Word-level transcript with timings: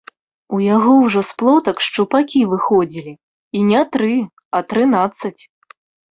У 0.55 0.59
яго 0.75 0.93
ўжо 1.01 1.21
з 1.25 1.31
плотак 1.41 1.77
шчупакі 1.87 2.41
выходзілі, 2.53 3.13
і 3.59 3.61
не 3.67 3.81
тры, 3.97 4.15
а 4.57 4.63
трынаццаць. 4.73 5.37